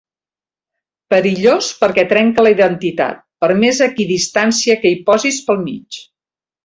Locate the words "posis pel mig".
5.11-6.01